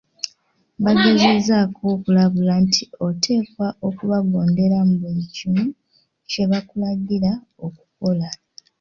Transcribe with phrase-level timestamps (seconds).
[0.83, 5.65] Bagezaako okukulabula nti oteekwa okubagondera mu buli kimu
[6.29, 7.31] kye bakulagira
[7.65, 8.29] okukola.